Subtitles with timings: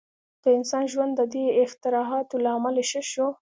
[0.41, 3.27] •د انسان ژوند د دې اختراعاتو له امله ښه شو.